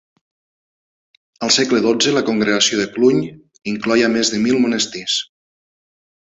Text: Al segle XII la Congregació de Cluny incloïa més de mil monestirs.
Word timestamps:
Al 1.47 1.51
segle 1.55 1.81
XII 1.83 2.13
la 2.15 2.23
Congregació 2.29 2.79
de 2.79 2.87
Cluny 2.97 3.21
incloïa 3.73 4.11
més 4.15 4.33
de 4.37 4.41
mil 4.47 4.59
monestirs. 4.65 5.21